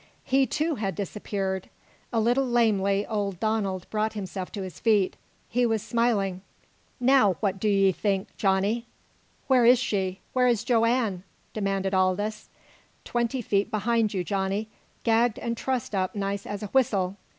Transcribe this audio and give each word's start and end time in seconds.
He, 0.23 0.47
too, 0.47 0.77
had 0.77 0.95
disappeared. 0.95 1.69
A 2.11 2.19
little 2.19 2.47
lamely 2.49 3.05
old 3.05 3.39
Donald 3.39 3.87
brought 3.91 4.13
himself 4.13 4.51
to 4.53 4.63
his 4.63 4.79
feet. 4.79 5.15
He 5.47 5.63
was 5.63 5.83
smiling. 5.83 6.41
"Now, 6.99 7.33
what 7.33 7.59
do 7.59 7.67
'ee 7.67 7.91
think, 7.91 8.35
Johnny?" 8.35 8.87
"Where 9.45 9.63
is 9.63 9.77
she? 9.77 10.19
Where 10.33 10.47
is 10.47 10.63
Joanne?" 10.63 11.21
demanded 11.53 11.93
Aldous. 11.93 12.49
"Twenty 13.05 13.43
feet 13.43 13.69
behind 13.69 14.11
you, 14.11 14.23
Johnny, 14.23 14.69
gagged 15.03 15.37
an' 15.37 15.53
trussed 15.53 15.93
up 15.93 16.15
nice 16.15 16.47
as 16.47 16.63
a 16.63 16.67
whistle! 16.73 17.15